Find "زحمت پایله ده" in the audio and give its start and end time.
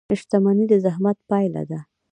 0.85-1.79